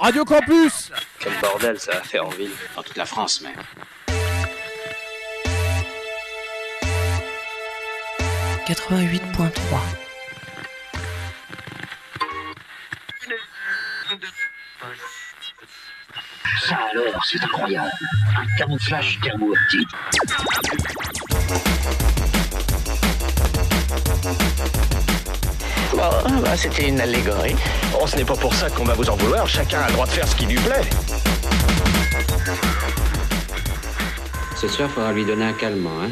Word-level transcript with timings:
Radio 0.00 0.24
Campus 0.24 0.90
Quel 1.18 1.32
bordel 1.40 1.78
ça 1.78 1.92
a 1.92 2.02
fait 2.02 2.20
en 2.20 2.28
ville. 2.28 2.50
Dans 2.76 2.82
toute 2.82 2.96
la 2.96 3.06
France 3.06 3.40
même. 3.40 3.56
«88.3 8.68 9.50
Ça 16.64 16.76
alors, 16.92 17.24
c'est 17.24 17.42
incroyable. 17.42 17.90
Un 18.36 18.56
camouflage 18.56 19.18
thermo-optique. 19.22 19.88
Bon, 25.98 26.40
bah, 26.42 26.56
c'était 26.56 26.88
une 26.88 27.00
allégorie. 27.00 27.56
Oh, 28.00 28.06
ce 28.06 28.14
n'est 28.14 28.24
pas 28.24 28.36
pour 28.36 28.54
ça 28.54 28.70
qu'on 28.70 28.84
va 28.84 28.94
vous 28.94 29.10
en 29.10 29.16
vouloir. 29.16 29.48
Chacun 29.48 29.80
a 29.80 29.88
le 29.88 29.94
droit 29.94 30.06
de 30.06 30.12
faire 30.12 30.28
ce 30.28 30.36
qui 30.36 30.46
lui 30.46 30.54
plaît. 30.54 30.88
Ce 34.54 34.68
soir, 34.68 34.88
faudra 34.88 35.12
lui 35.12 35.24
donner 35.24 35.46
un 35.46 35.52
calmant, 35.54 35.90
hein. 36.00 36.10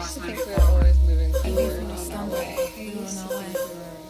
used 0.00 0.14
to 0.14 0.20
think 0.20 0.46
we 0.46 0.54
were 0.54 0.60
always 0.62 0.98
moving 1.00 1.32
forward. 1.32 1.82
Even 1.82 1.96
someway. 1.96 2.56
Even 2.78 3.06
someway. 3.06 3.54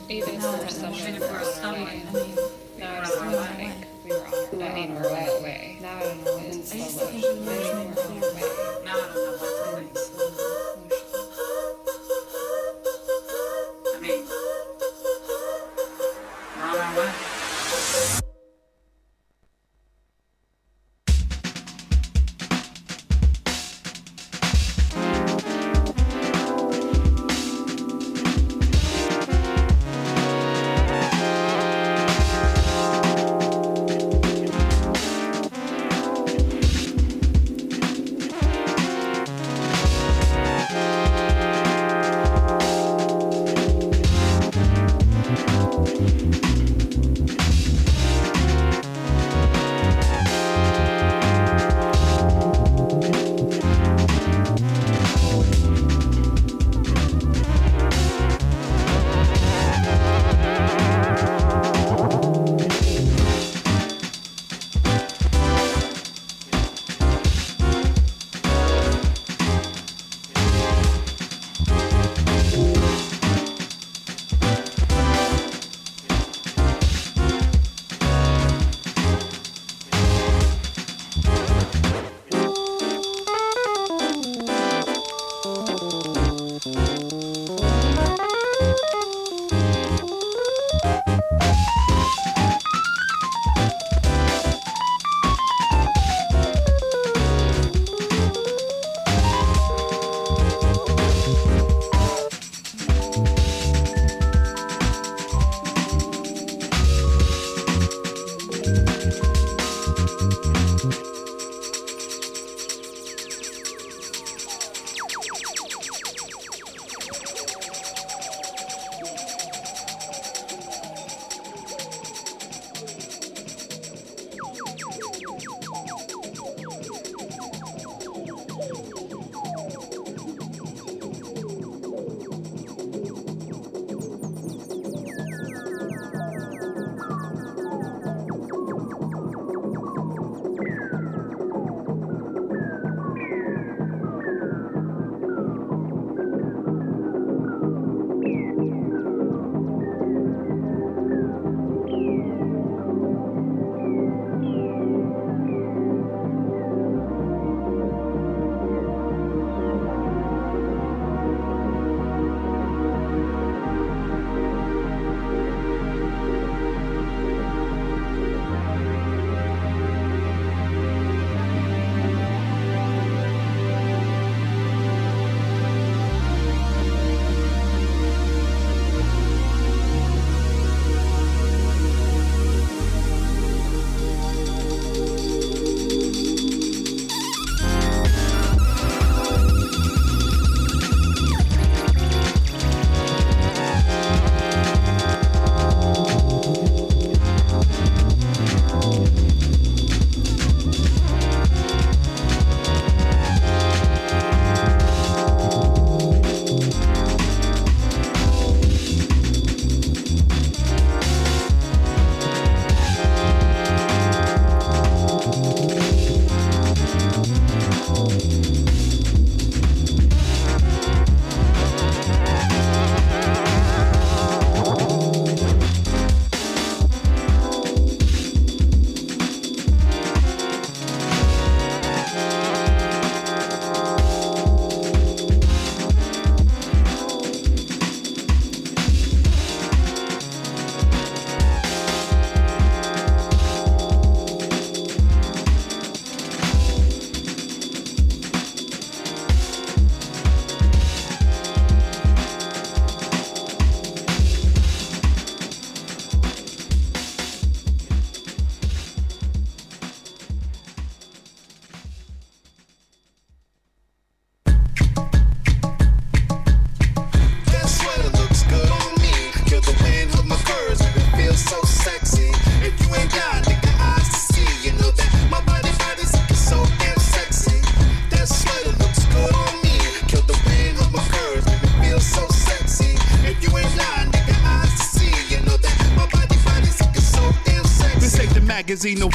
Even. 0.09 0.35
Even 0.35 1.21
for 1.21 1.45
someway. 1.45 2.03
Now 2.79 3.03
it's. 3.03 3.70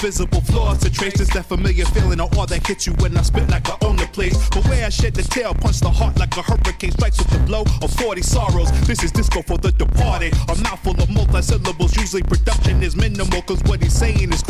Visible 0.05 0.41
flaws 0.41 0.77
to 0.77 0.89
trace. 0.91 1.17
Just 1.17 1.33
that 1.33 1.45
familiar 1.45 1.83
feeling 1.85 2.19
of 2.19 2.37
all 2.37 2.45
that 2.45 2.67
hits 2.67 2.85
you 2.85 2.93
when 3.01 3.17
I 3.17 3.23
spit 3.23 3.49
like 3.49 3.67
I 3.67 3.75
own 3.81 3.95
the 3.95 4.05
place. 4.05 4.37
But 4.49 4.63
where 4.69 4.85
I 4.85 4.89
shed 4.89 5.15
the 5.15 5.23
tail, 5.23 5.55
punch 5.55 5.79
the 5.79 5.89
heart 5.89 6.19
like 6.19 6.37
a 6.37 6.43
hurricane 6.43 6.91
strikes 6.91 7.17
with 7.17 7.31
the 7.31 7.39
blow 7.39 7.63
of 7.81 7.91
40 7.93 8.21
sorrows. 8.21 8.69
This 8.85 9.03
is 9.03 9.11
disco 9.11 9.41
for 9.41 9.57
the 9.57 9.71
departed. 9.71 10.33
A 10.47 10.55
mouthful 10.61 10.93
of 11.01 11.09
multi-syllables. 11.09 11.97
Usually 11.97 12.21
production 12.21 12.83
is 12.83 12.95
minimal, 12.95 13.41
cause 13.41 13.63
what 13.63 13.81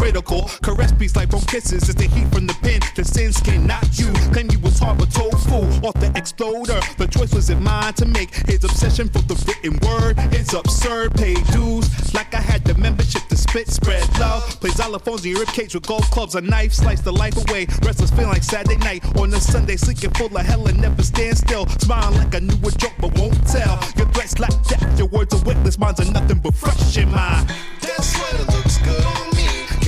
critical. 0.06 0.44
Caress 0.62 0.92
beats 0.92 1.16
like 1.16 1.32
from 1.32 1.42
kisses. 1.42 1.90
It's 1.90 1.96
the 1.96 2.08
heat 2.08 2.28
from 2.32 2.46
the 2.46 2.54
pen. 2.62 2.80
The 2.96 3.04
sin 3.04 3.34
skin, 3.34 3.66
not 3.66 3.98
you. 3.98 4.14
Claim 4.32 4.52
you 4.52 4.60
was 4.60 4.78
hard 4.78 5.00
but 5.00 5.10
tofu 5.12 5.66
off 5.82 5.96
the 5.96 6.12
exploder. 6.16 6.80
The 6.98 7.08
choice 7.08 7.34
was 7.34 7.50
in 7.50 7.64
mine 7.64 7.94
to 7.96 8.06
make. 8.06 8.30
His 8.46 8.64
obsession 8.64 9.10
for 9.10 9.20
the 9.26 9.36
written 9.48 9.80
word 9.82 10.16
is 10.32 10.54
absurd. 10.54 11.16
Pay 11.16 11.34
dues 11.52 11.90
like 12.14 12.36
I 12.36 12.42
had 12.42 12.64
the 12.66 12.76
membership 12.76 13.24
to 13.30 13.36
spit, 13.36 13.68
spread 13.68 14.06
love. 14.20 14.44
Play 14.62 14.70
xylophones 14.70 15.26
in 15.26 15.32
your 15.32 15.44
ribcage 15.44 15.74
with 15.74 15.88
golf 15.88 16.10
clubs, 16.12 16.36
a 16.36 16.42
knife, 16.42 16.74
slice 16.74 17.02
the 17.02 17.12
life 17.12 17.38
away. 17.50 17.66
Restless 17.82 18.12
feeling 18.12 18.30
like 18.30 18.44
Saturday 18.44 18.78
night 18.78 19.02
on 19.18 19.34
a 19.34 19.40
Sunday, 19.40 19.76
sleeping 19.76 20.12
full 20.12 20.28
of 20.38 20.46
hell 20.46 20.68
and 20.68 20.80
never 20.80 21.02
stand 21.02 21.36
still. 21.38 21.66
Smiling 21.80 22.18
like 22.20 22.36
I 22.36 22.40
knew 22.40 22.68
a 22.68 22.72
joke 22.72 22.94
but 23.00 23.18
won't 23.18 23.42
tell. 23.48 23.82
Your 23.98 24.08
threats 24.14 24.38
like 24.38 24.58
that, 24.70 24.98
your 25.00 25.08
words 25.08 25.34
are 25.34 25.44
witless, 25.44 25.80
mine's 25.80 26.00
are 26.00 26.12
nothing 26.12 26.40
but 26.40 26.54
fresh 26.54 26.96
in 26.96 27.10
my. 27.10 27.44
That 27.82 28.04
sweater 28.04 28.44
looks 28.52 28.78
good 28.80 29.35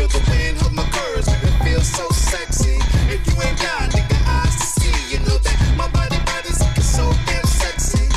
the 0.10 0.20
wind 0.30 0.76
my 0.76 0.84
curves, 0.92 1.28
it 1.28 1.64
feels 1.64 1.88
so 1.88 2.08
sexy. 2.10 2.78
If 3.10 3.26
you 3.28 3.34
ain't 3.42 3.58
nigga 3.58 4.18
eyes 4.28 4.56
to 4.56 4.66
see, 4.80 5.14
you 5.14 5.20
know 5.26 5.38
that 5.38 5.58
my 5.76 5.88
body 5.90 6.18
body's 6.26 6.60
looking 6.60 6.84
so 6.84 7.12
damn 7.26 7.46
sexy. 7.46 8.08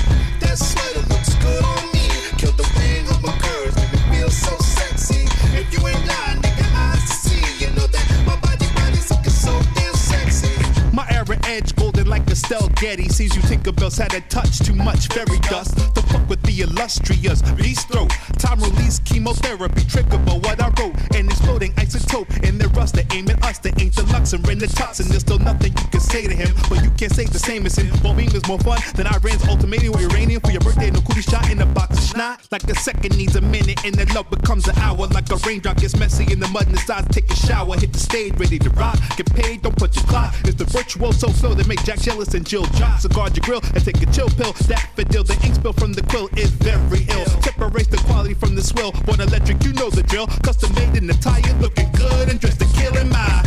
That 0.41 0.59
sweater 0.59 1.05
looks 1.09 1.35
good 1.37 1.65
on 1.65 1.85
me. 1.93 2.07
The 2.41 2.67
wind 2.77 3.09
my 3.23 3.33
curves, 3.39 3.77
it 3.77 4.03
feels 4.13 4.37
so 4.37 4.57
sexy. 4.59 5.25
If 5.57 5.73
you 5.73 5.81
ain't 5.87 6.05
nigga 6.05 6.67
eyes 6.75 7.01
to 7.01 7.15
see, 7.29 7.65
you 7.65 7.71
know 7.75 7.87
that 7.87 8.07
my 8.27 8.37
body 8.41 8.67
body's 8.75 9.11
looking 9.11 9.31
so 9.33 9.53
damn 9.75 9.95
sexy. 9.95 10.53
My 10.93 11.07
era 11.11 11.39
edge 11.47 11.75
golden 11.77 12.09
like 12.09 12.29
Estelle 12.31 12.69
Getty. 12.81 13.09
Sees 13.09 13.35
you 13.35 13.43
Tinkerbell's 13.43 13.99
had 13.99 14.15
a 14.15 14.21
touch 14.23 14.59
too 14.59 14.75
much 14.75 15.09
fairy 15.09 15.39
dust. 15.49 15.77
The 15.95 16.03
fuck 16.03 16.29
with 16.29 16.43
the 16.43 16.61
illustrious 16.63 17.43
beast 17.53 17.89
throat. 17.89 18.13
Time 18.41 18.59
release 18.61 18.99
chemotherapy 19.01 19.83
triggerable 19.83 20.43
what 20.43 20.61
I 20.61 20.73
wrote. 20.81 20.97
And 21.15 21.29
exploding 21.31 21.73
isotope 21.75 22.43
in 22.43 22.57
their 22.59 22.69
rust. 22.69 22.95
They 22.95 23.07
aim 23.13 23.29
at 23.29 23.45
us. 23.45 23.59
They 23.59 23.73
ain't 23.79 23.95
the 23.95 24.05
lux 24.13 24.33
and 24.33 24.43
the 24.45 24.67
tops. 24.67 25.01
And 25.01 25.11
there's 25.11 25.23
still 25.23 25.39
nothing 25.39 25.73
you 25.77 25.89
can 25.91 26.01
say 26.01 26.27
to 26.27 26.35
him. 26.35 26.55
But 26.69 26.83
you 26.83 26.91
can't 26.93 27.13
say 27.13 27.25
the 27.27 27.39
same 27.39 27.67
as 27.67 27.77
him. 27.77 27.91
Beam 28.17 28.31
is 28.35 28.47
more 28.49 28.59
fun 28.59 28.81
than 28.97 29.07
Iran's 29.07 29.47
ultimatum 29.47 29.95
or 29.95 30.01
uranium 30.01 30.41
for 30.41 30.51
your 30.51 30.61
birthday. 30.61 30.91
No 30.91 31.01
cootie 31.03 31.23
shot 31.23 31.51
in 31.51 31.61
a 31.61 31.67
box 31.67 31.99
of 31.99 32.05
snot. 32.05 32.49
Like 32.51 32.65
a 32.65 32.75
second 32.75 33.17
needs 33.17 33.37
a 33.37 33.41
minute 33.41 33.85
and 33.85 33.95
then 33.95 34.09
love 34.15 34.29
becomes 34.31 34.67
an 34.69 34.77
hour. 34.79 35.07
Like 35.07 35.31
a 35.31 35.37
raindrop 35.37 35.77
gets 35.77 35.97
messy 35.97 36.31
in 36.33 36.41
the 36.41 36.49
mud 36.49 36.67
and 36.67 36.75
decides 36.77 37.07
to 37.09 37.13
take 37.13 37.31
a 37.31 37.37
shower. 37.37 37.77
Hit 37.77 37.93
the 37.93 37.99
stage, 37.99 38.35
ready 38.39 38.59
to 38.59 38.71
rock. 38.71 38.99
Get 39.17 39.33
paid, 39.35 39.63
don't 39.63 39.77
put 39.77 39.95
your 39.95 40.05
clock. 40.05 40.35
It's 40.45 40.57
the 40.57 40.65
virtual 40.65 41.13
so 41.13 41.29
slow 41.29 41.55
that 41.55 41.69
make 41.69 41.85
Jack 41.85 42.01
jealous 42.01 42.35
and 42.35 42.47
Jill 42.47 42.65
drop. 42.79 43.01
So 43.01 43.09
guard 43.09 43.37
your 43.37 43.45
grill 43.45 43.61
and 43.75 43.85
take 43.85 44.01
a 44.03 44.07
chill 44.13 44.29
pill. 44.29 44.53
That 44.69 44.89
fidel, 44.97 45.25
the 45.25 45.39
ink 45.45 45.55
spill 45.55 45.73
from 45.73 45.93
the 45.93 46.03
quill 46.03 46.29
is 46.37 46.51
very 46.51 47.07
ill. 47.11 47.27
Separates 47.43 47.89
the 47.89 47.99
quality 48.09 48.30
from 48.35 48.55
the 48.55 48.63
swill. 48.63 48.93
One 49.07 49.21
electric, 49.21 49.65
you 49.65 49.73
know 49.73 49.91
the 49.91 50.03
drill. 50.03 50.27
Custom 50.43 50.73
made 50.75 50.97
in 50.97 51.07
the 51.07 51.15
tire, 51.15 51.55
looking 51.61 51.91
good 51.93 52.29
and 52.29 52.41
dressed 52.41 52.61
to 52.61 52.67
kill 52.79 52.97
in 52.97 53.09
my. 53.09 53.43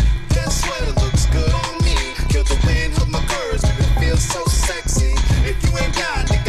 Sweater 0.50 0.94
looks 1.02 1.25
good 1.28 1.52
on 1.52 1.84
me. 1.84 1.96
Kill 2.30 2.44
the 2.44 2.60
wind 2.68 2.94
of 3.02 3.10
my 3.10 3.20
curves, 3.25 3.63
it 3.63 4.00
feels 4.00 4.22
so 4.22 4.44
sexy. 4.46 5.16
If 5.50 5.58
you 5.63 5.75
ain't 5.78 5.96
got 5.96 6.28
nigga 6.28 6.42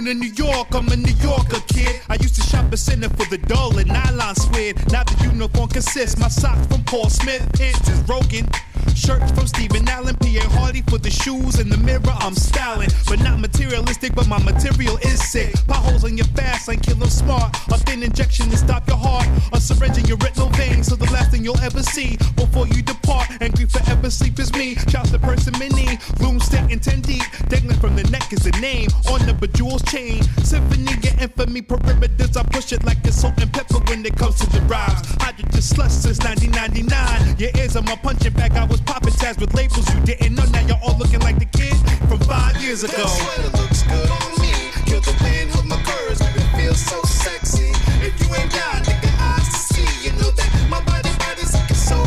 You 0.00 0.14
new 0.14 0.32
York, 0.32 0.68
I'm 0.72 0.88
a 0.88 0.96
New 0.96 1.12
Yorker 1.20 1.60
kid. 1.68 2.00
I 2.08 2.14
used 2.14 2.34
to 2.36 2.40
shop 2.40 2.72
a 2.72 2.76
center 2.78 3.10
for 3.10 3.28
the 3.28 3.36
dull 3.36 3.76
and 3.76 3.88
nylon 3.88 4.34
suede. 4.34 4.78
Now 4.90 5.04
the 5.04 5.28
uniform 5.30 5.68
consists 5.68 6.18
my 6.18 6.28
socks 6.28 6.66
from 6.68 6.82
Paul 6.84 7.10
Smith, 7.10 7.46
pants 7.52 7.86
is 7.86 8.00
Rogan. 8.08 8.48
Shirts 8.94 9.30
from 9.32 9.46
Steven 9.46 9.88
Alan, 9.88 10.16
Pierre 10.16 10.48
Hardy 10.50 10.82
for 10.82 10.98
the 10.98 11.10
shoes 11.10 11.58
in 11.58 11.68
the 11.68 11.76
mirror. 11.78 12.14
I'm 12.20 12.34
styling, 12.34 12.90
but 13.06 13.20
not 13.20 13.40
materialistic. 13.40 14.14
But 14.14 14.28
my 14.28 14.38
material 14.42 14.96
is 14.98 15.20
sick. 15.30 15.54
Potholes 15.66 16.04
on 16.04 16.16
your 16.16 16.26
fast 16.36 16.68
lane, 16.68 16.80
kill 16.80 17.02
'em 17.02 17.10
smart. 17.10 17.56
A 17.68 17.78
thin 17.78 18.02
injection 18.02 18.50
to 18.50 18.56
stop 18.56 18.86
your 18.88 18.96
heart. 18.96 19.26
A 19.52 19.60
syringe 19.60 19.98
in 19.98 20.06
your 20.06 20.18
retinal 20.18 20.48
veins, 20.50 20.88
so 20.88 20.96
the 20.96 21.10
last 21.12 21.30
thing 21.30 21.44
you'll 21.44 21.60
ever 21.60 21.82
see 21.82 22.16
before 22.36 22.66
you 22.68 22.82
depart. 22.82 23.28
And 23.40 23.52
grief 23.54 23.70
forever 23.70 24.10
sleep 24.10 24.38
is 24.38 24.52
me. 24.52 24.76
Shouts 24.88 25.10
to 25.10 25.18
person 25.18 25.54
many, 25.58 25.98
loom 26.20 26.40
stack 26.40 26.70
in 26.70 26.80
ten 26.80 27.00
deep. 27.00 27.24
Dangling 27.48 27.78
from 27.78 27.96
the 27.96 28.04
neck 28.04 28.32
is 28.32 28.40
the 28.40 28.52
name 28.60 28.88
on 29.10 29.24
the 29.26 29.34
bejeweled 29.34 29.86
chain. 29.86 30.22
Symphony 30.42 30.92
and 30.92 31.20
infamy 31.20 31.62
perimeters. 31.62 32.36
I 32.36 32.42
push 32.44 32.72
it 32.72 32.84
like 32.84 33.04
a 33.06 33.12
salt 33.12 33.34
and 33.40 33.52
pepper 33.52 33.78
when 33.88 34.04
it 34.04 34.16
comes 34.16 34.36
to 34.40 34.46
the 34.50 34.60
rhymes. 34.62 35.00
Hydrogen 35.20 35.62
slush 35.62 35.92
since 35.92 36.18
1999. 36.18 37.36
Your 37.38 37.50
ears 37.56 37.76
on 37.76 37.84
my 37.84 37.96
punching 37.96 38.32
bag. 38.32 38.52
I 38.52 38.64
was 38.64 38.79
popping 38.86 39.12
tags 39.14 39.38
with 39.38 39.54
labels 39.54 39.86
you 39.94 40.00
didn't 40.00 40.34
know. 40.34 40.44
Now 40.46 40.66
you're 40.66 40.80
all 40.82 40.96
looking 40.98 41.20
like 41.20 41.38
the 41.38 41.46
kid 41.46 41.74
from 42.08 42.18
five 42.20 42.56
years 42.62 42.84
ago. 42.84 42.96
That 42.96 43.08
sweater 43.08 43.56
looks 43.56 43.82
good 43.84 44.10
on 44.10 44.30
me. 44.40 44.52
Kill 44.86 45.00
the 45.00 45.14
wind 45.22 45.50
of 45.54 45.66
my 45.66 45.80
curves. 45.82 46.20
It 46.20 46.48
feels 46.56 46.80
so 46.80 47.00
sexy. 47.02 47.72
If 48.04 48.14
you 48.20 48.34
ain't 48.34 48.52
got 48.52 48.84
nigga 48.84 49.10
eyes 49.20 49.48
to 49.48 49.74
see, 49.74 50.08
you 50.08 50.12
know 50.16 50.30
that 50.30 50.50
my 50.68 50.80
body 50.84 51.10
body's 51.18 51.52
looking 51.52 51.76
so 51.76 51.98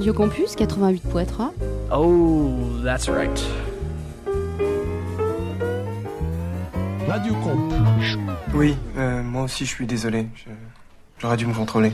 Radio 0.00 0.14
Campus 0.14 0.56
88.3. 0.56 1.50
Oh, 1.92 2.80
that's 2.82 3.06
right. 3.10 3.38
Radio 7.06 7.34
Campus. 7.34 8.16
Oui, 8.54 8.76
euh, 8.96 9.22
moi 9.22 9.42
aussi 9.42 9.66
je 9.66 9.70
suis 9.74 9.86
désolé. 9.86 10.26
Je- 10.34 10.50
J'aurais 11.18 11.36
dû 11.36 11.44
me 11.44 11.52
contrôler. 11.52 11.92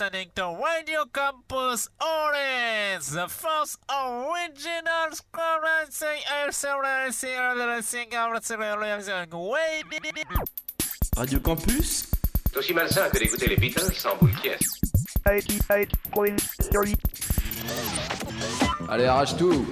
Listening 0.00 0.30
to 0.34 0.56
Radio 0.64 1.04
Campus 1.12 1.88
Orange, 2.00 3.04
the 3.12 3.28
first 3.28 3.78
original 3.90 5.10
Radio 11.18 11.38
Campus? 11.40 12.06
C'est 12.50 12.56
aussi 12.56 12.72
malsain 12.72 13.10
que 13.10 13.18
d'écouter 13.18 13.48
les 13.48 13.56
Beatles 13.56 13.92
sans 13.94 14.16
boule 14.16 14.32
Allez, 18.88 19.04
arrache 19.04 19.36
tout 19.36 19.66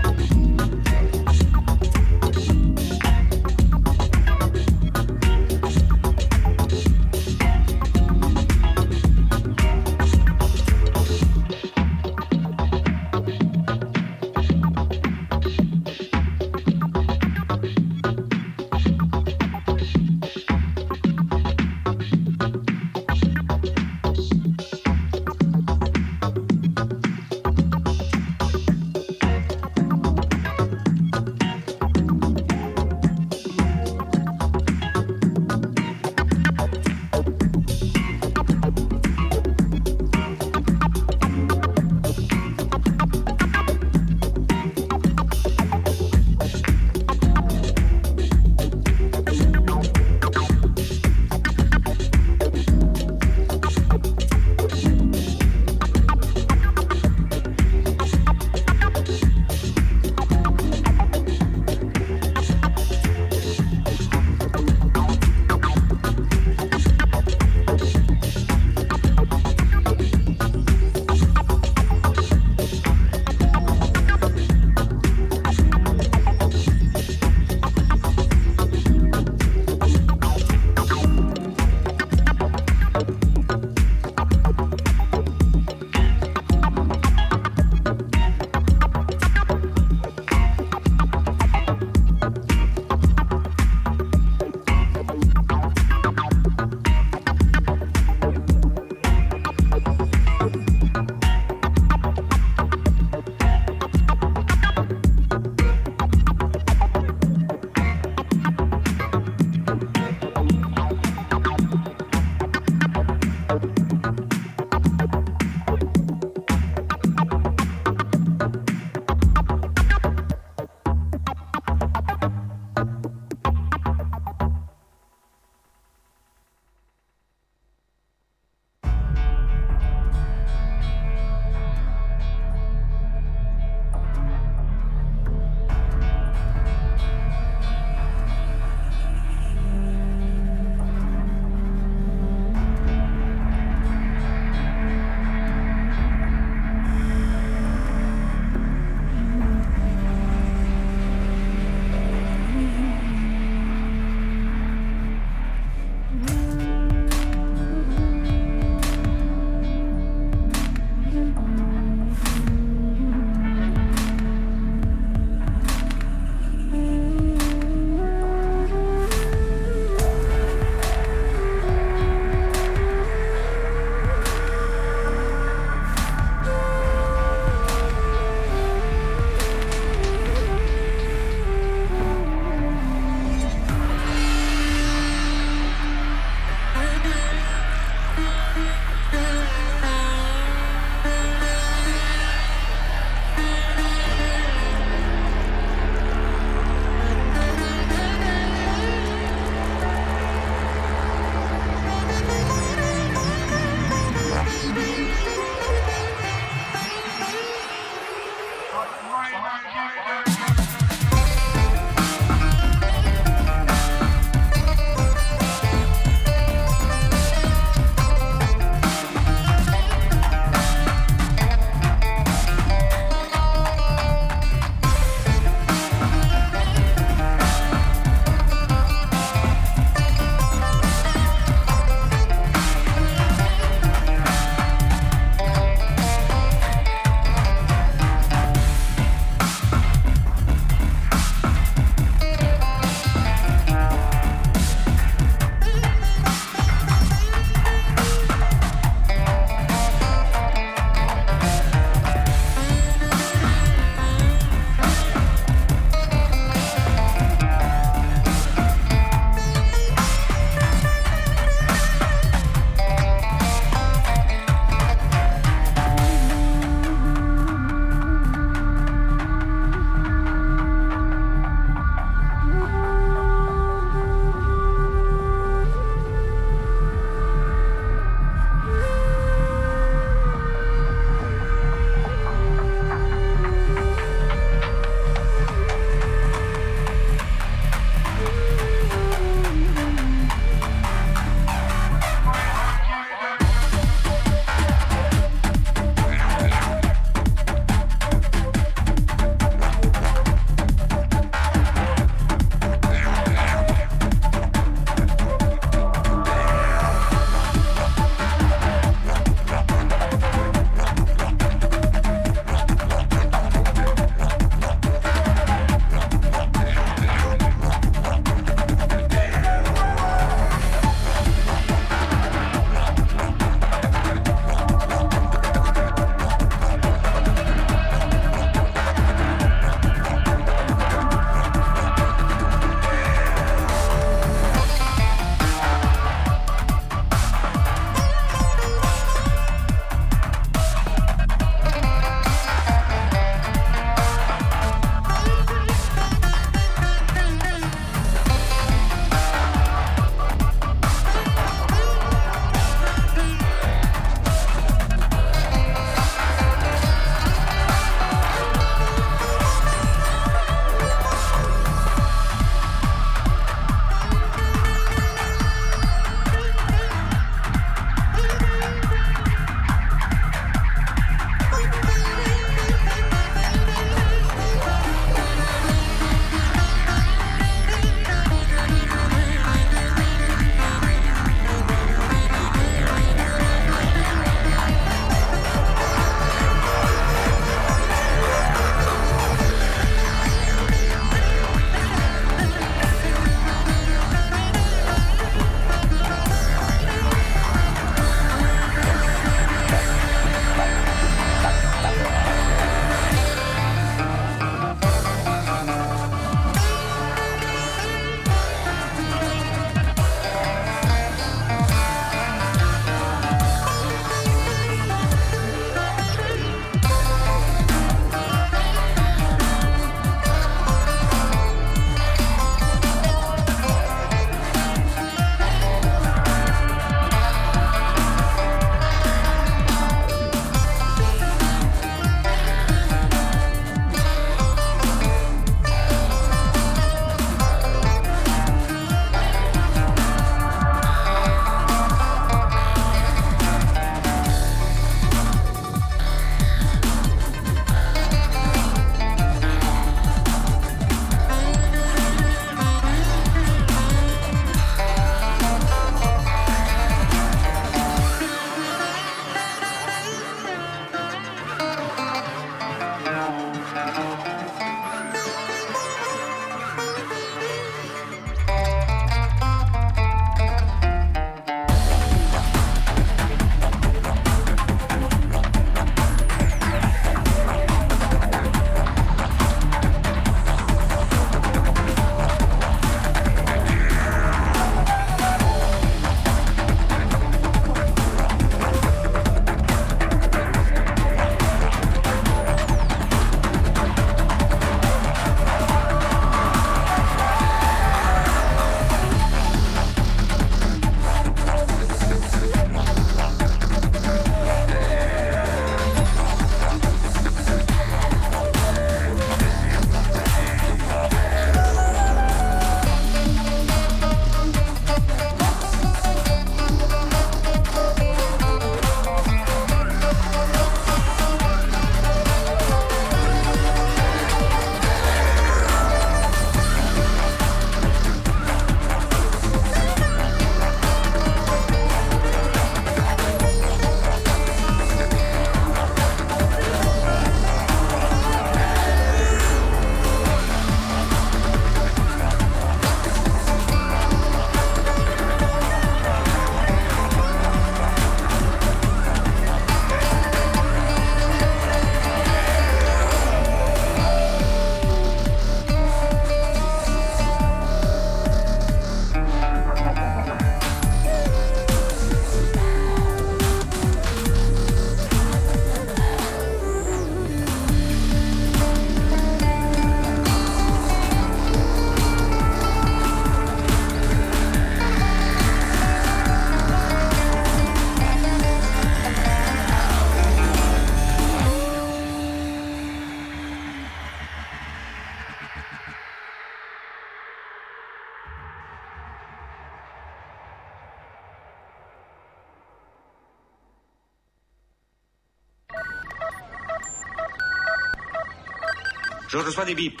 Je 599.34 599.38
reçois 599.40 599.64
des 599.64 599.74
bips. 599.74 600.00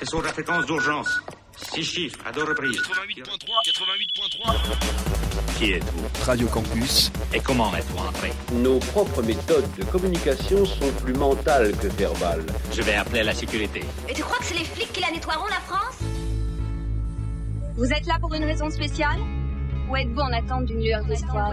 Ce 0.00 0.04
sont 0.04 0.20
la 0.20 0.32
fréquence 0.32 0.66
d'urgence. 0.66 1.22
Six 1.56 1.84
chiffres 1.84 2.18
à 2.26 2.32
deux 2.32 2.42
reprises. 2.42 2.76
88.3, 2.80 3.22
88.3. 4.42 5.56
Qui 5.56 5.72
êtes-vous? 5.74 6.24
Radio 6.24 6.48
Campus. 6.48 7.12
Et 7.32 7.38
comment 7.38 7.72
êtes-vous 7.72 7.98
entré? 7.98 8.32
Nos 8.54 8.80
propres 8.80 9.22
méthodes 9.22 9.70
de 9.78 9.84
communication 9.84 10.66
sont 10.66 10.90
plus 11.04 11.12
mentales 11.12 11.70
que 11.76 11.86
verbales. 11.86 12.44
Je 12.72 12.82
vais 12.82 12.96
appeler 12.96 13.22
la 13.22 13.32
sécurité. 13.32 13.84
Et 14.08 14.12
tu 14.12 14.24
crois 14.24 14.38
que 14.38 14.44
c'est 14.46 14.58
les 14.58 14.64
flics 14.64 14.92
qui 14.92 15.02
la 15.02 15.12
nettoieront, 15.12 15.46
la 15.46 15.60
France? 15.60 16.00
Vous 17.76 17.92
êtes 17.92 18.06
là 18.06 18.18
pour 18.20 18.34
une 18.34 18.42
raison 18.42 18.68
spéciale? 18.70 19.20
Ou 19.88 19.94
êtes-vous 19.96 20.20
en 20.20 20.32
attente 20.32 20.64
d'une 20.64 20.82
lueur 20.82 21.04
d'espoir 21.04 21.52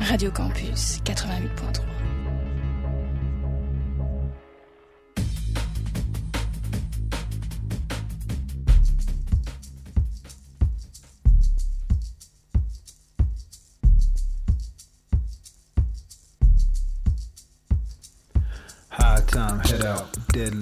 Radio 0.00 0.30
Campus 0.32 0.98
88.3. 1.02 1.80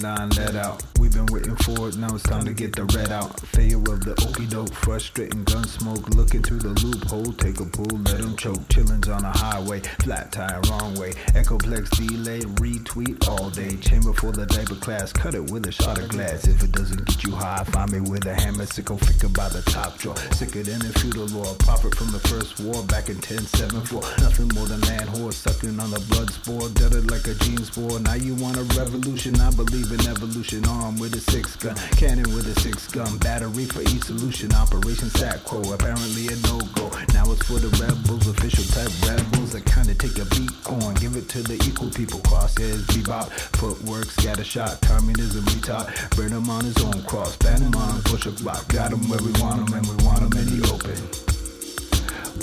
deadline 0.04 0.28
let 0.36 0.56
out. 0.56 0.93
Been 1.14 1.26
waiting 1.26 1.54
for 1.62 1.88
it, 1.88 1.96
now 1.96 2.12
it's 2.12 2.24
time 2.24 2.44
to 2.44 2.52
get 2.52 2.74
the 2.74 2.86
red 2.86 3.12
out. 3.12 3.38
Failure 3.54 3.78
of 3.78 4.02
the 4.02 4.18
okey 4.26 4.46
doke, 4.46 4.74
frustrating 4.74 5.44
gun 5.44 5.62
smoke. 5.62 6.08
Looking 6.08 6.42
through 6.42 6.58
the 6.58 6.74
loophole, 6.82 7.32
take 7.34 7.60
a 7.60 7.64
pull, 7.66 7.98
let 8.02 8.18
him 8.18 8.36
choke. 8.36 8.58
Chillins 8.66 9.06
on 9.06 9.24
a 9.24 9.30
highway, 9.30 9.78
flat 10.02 10.32
tire, 10.32 10.60
wrong 10.68 10.96
way. 10.96 11.12
Echoplex 11.38 11.88
delay, 11.94 12.40
retweet 12.58 13.28
all 13.28 13.48
day. 13.50 13.76
Chamber 13.76 14.12
for 14.12 14.32
the 14.32 14.44
diaper 14.46 14.74
class, 14.74 15.12
cut 15.12 15.36
it 15.36 15.52
with 15.52 15.68
a 15.68 15.72
shot 15.72 16.00
of 16.00 16.08
glass. 16.08 16.48
If 16.48 16.64
it 16.64 16.72
doesn't 16.72 17.04
get 17.06 17.22
you 17.22 17.30
high, 17.30 17.62
find 17.62 17.92
me 17.92 18.00
with 18.00 18.26
a 18.26 18.34
hammer, 18.34 18.66
sickle 18.66 18.98
ficker 18.98 19.32
by 19.32 19.48
the 19.50 19.62
top 19.70 19.96
drawer. 19.98 20.16
Sicker 20.34 20.64
than 20.64 20.82
a 20.82 20.92
feudal 20.98 21.26
law, 21.28 21.54
profit 21.60 21.94
from 21.94 22.10
the 22.10 22.18
first 22.26 22.58
war 22.58 22.82
back 22.90 23.08
in 23.08 23.22
1074. 23.22 24.02
Nothing 24.18 24.48
more 24.48 24.66
than 24.66 24.80
land 24.90 25.10
horse 25.10 25.36
sucking 25.36 25.78
on 25.78 25.92
the 25.92 26.02
blood 26.10 26.30
spore, 26.30 26.68
dead 26.70 26.92
it 26.92 27.06
like 27.06 27.28
a 27.28 27.34
gene 27.44 27.62
spore. 27.62 28.00
Now 28.00 28.14
you 28.14 28.34
want 28.34 28.56
a 28.56 28.64
revolution? 28.74 29.38
I 29.38 29.52
believe 29.52 29.92
in 29.92 30.00
evolution. 30.10 30.66
Armed 30.66 31.03
with 31.04 31.16
a 31.16 31.30
six 31.30 31.54
gun, 31.56 31.76
cannon 32.00 32.24
with 32.34 32.48
a 32.48 32.58
six 32.60 32.88
gun, 32.88 33.18
battery 33.18 33.66
for 33.66 33.82
each 33.82 34.04
solution. 34.04 34.50
Operation 34.54 35.10
Sacro, 35.10 35.60
apparently 35.68 36.32
a 36.32 36.36
no 36.48 36.56
go. 36.72 36.88
Now 37.12 37.28
it's 37.28 37.44
for 37.44 37.60
the 37.60 37.68
rebels, 37.76 38.24
official 38.26 38.64
type 38.72 38.88
rebels 39.04 39.52
that 39.52 39.68
kinda 39.68 39.92
take 40.00 40.16
a 40.16 40.24
beat 40.32 40.48
on. 40.64 40.94
Give 40.94 41.14
it 41.16 41.28
to 41.28 41.42
the 41.42 41.60
equal 41.68 41.90
people. 41.90 42.20
Crosshairs, 42.20 42.88
bebop, 42.88 43.28
footwork, 43.60 44.08
scatter 44.16 44.44
shot, 44.44 44.80
communism 44.80 45.44
retard. 45.52 45.92
Burn 46.16 46.32
him 46.32 46.48
on 46.48 46.64
his 46.64 46.78
own 46.80 47.02
cross, 47.04 47.36
ban 47.36 47.60
him 47.60 47.74
on, 47.76 48.00
push 48.08 48.24
a 48.24 48.32
block. 48.40 48.66
Got 48.72 48.92
him 48.94 49.04
where 49.10 49.20
we 49.20 49.32
want 49.42 49.60
him 49.60 49.76
and 49.76 49.84
we 49.84 49.96
want 50.08 50.24
him 50.24 50.32
in 50.40 50.48
the 50.56 50.64
open. 50.72 50.96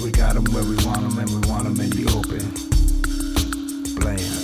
We 0.05 0.11
got 0.11 0.35
him 0.37 0.45
where 0.53 0.63
we 0.63 0.77
want 0.85 1.01
him 1.01 1.17
and 1.17 1.29
we 1.33 1.41
want 1.49 1.65
him 1.65 1.81
in 1.81 1.89
the 1.89 2.05
open. 2.13 2.45
Bland. 3.97 4.37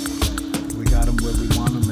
We 0.74 0.86
got 0.86 1.08
'em 1.08 1.18
where 1.18 1.34
we 1.34 1.48
want 1.58 1.74
'em 1.78 1.87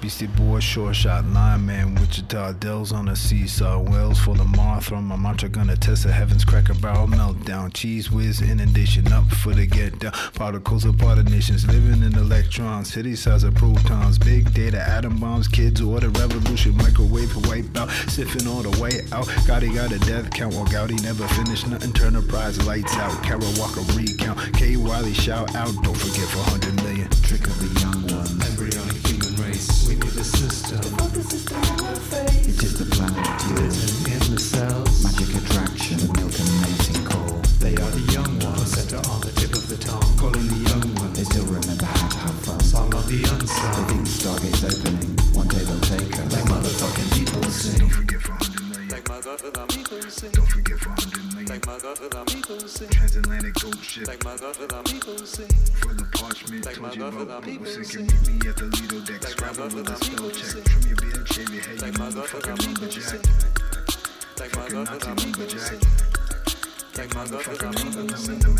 beastie 0.00 0.26
boy, 0.26 0.60
short 0.60 0.96
shot, 0.96 1.24
lineman, 1.26 1.94
Wichita, 1.96 2.52
Dells 2.54 2.92
on 2.92 3.08
a 3.08 3.16
seesaw, 3.16 3.78
wells 3.80 4.18
for 4.18 4.34
the 4.34 4.44
Martha, 4.44 4.96
my 4.96 5.16
mantra 5.16 5.48
gonna 5.48 5.76
test 5.76 6.04
the 6.04 6.12
heavens, 6.12 6.44
cracker 6.44 6.74
barrel 6.74 7.06
meltdown, 7.06 7.72
cheese 7.72 8.10
whiz, 8.10 8.40
inundation, 8.40 9.12
up 9.12 9.28
for 9.30 9.52
the 9.52 9.66
get 9.66 9.98
down, 9.98 10.12
particles 10.34 10.84
of 10.84 10.96
part 10.98 11.18
of 11.18 11.28
nations, 11.28 11.66
living 11.66 12.02
in 12.02 12.16
electrons, 12.16 12.92
city 12.92 13.14
size 13.14 13.44
of 13.44 13.54
protons, 13.54 14.18
big 14.18 14.52
data, 14.54 14.80
atom 14.80 15.18
bombs, 15.18 15.48
kids 15.48 15.80
order 15.80 16.08
revolution, 16.10 16.76
microwave 16.76 17.34
wipe 17.48 17.76
out, 17.76 17.90
sipping 18.08 18.46
all 18.46 18.62
the 18.62 18.80
way 18.80 19.00
out, 19.12 19.26
Gotti 19.46 19.74
got 19.74 19.92
a 19.92 19.98
death 20.00 20.30
count, 20.30 20.54
while 20.54 20.66
Gowdy 20.66 20.96
never 20.96 21.26
finished 21.28 21.68
nothing, 21.68 21.92
turn 21.92 22.20
prize 22.28 22.64
lights 22.66 22.96
out, 22.96 23.22
Carol 23.22 23.52
Walker 23.58 23.82
recount, 23.94 24.38
K. 24.54 24.76
Wiley 24.76 25.14
shout 25.14 25.54
out, 25.54 25.72
don't 25.82 25.96
forget 25.96 26.28
for 26.28 26.38
100 26.38 26.82
million, 26.84 27.08
trick 27.22 27.46
of 27.46 27.60
motherfucking 67.20 68.59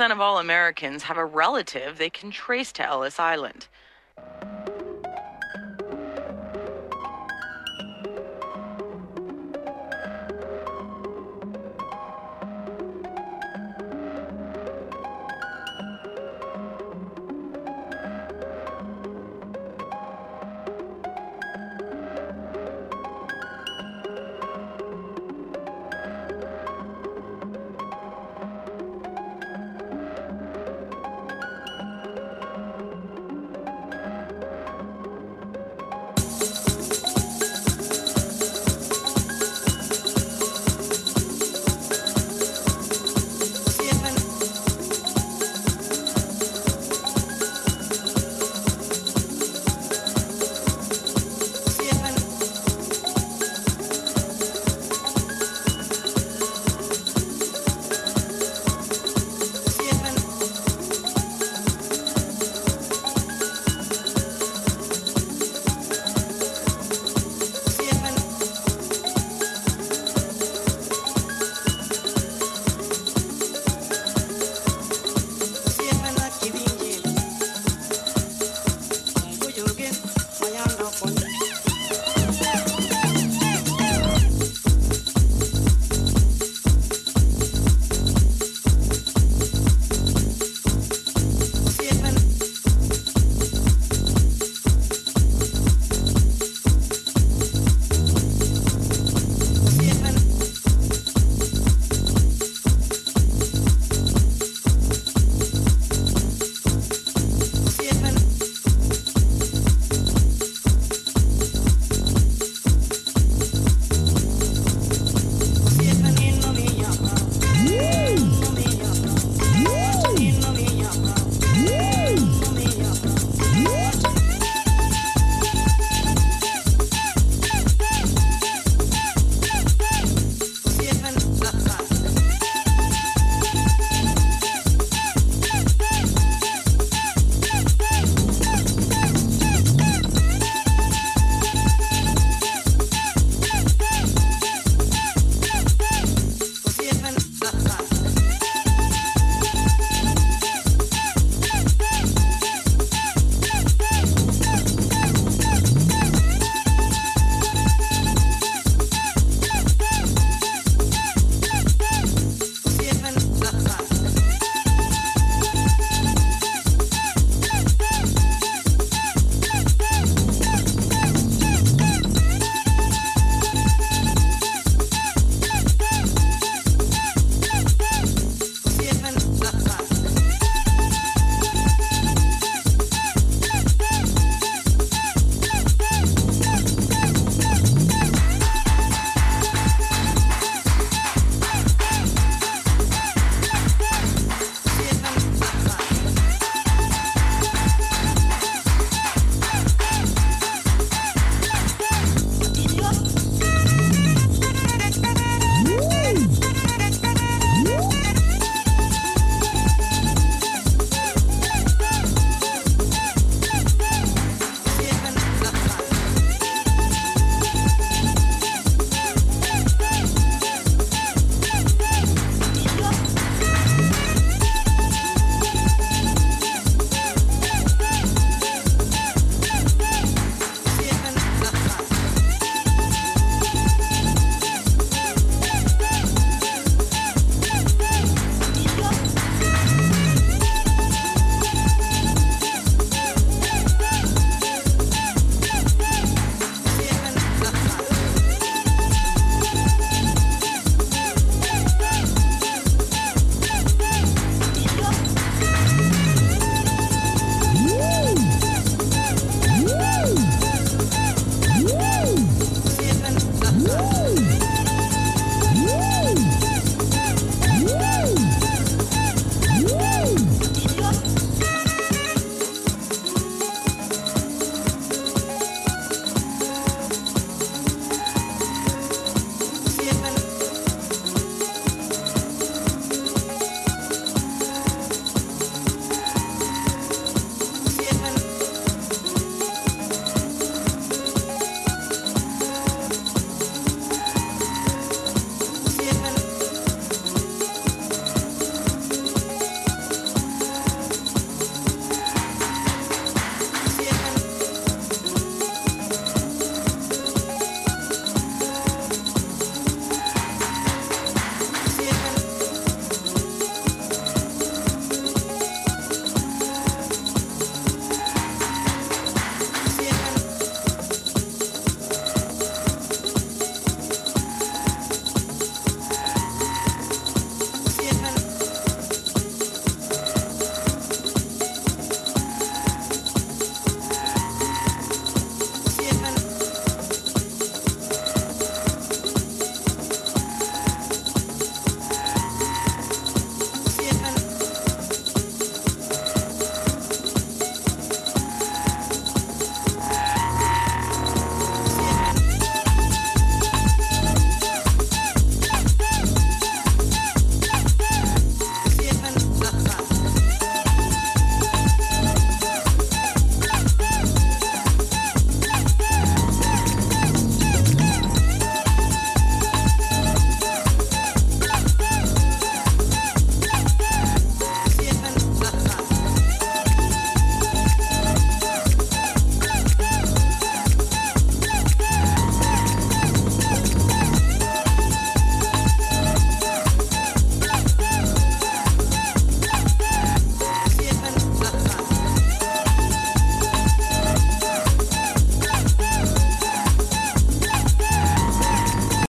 of 0.00 0.20
all 0.20 0.38
Americans 0.38 1.04
have 1.04 1.16
a 1.16 1.24
relative 1.24 1.98
they 1.98 2.10
can 2.10 2.30
trace 2.30 2.72
to 2.72 2.86
Ellis 2.86 3.20
Island. 3.20 3.68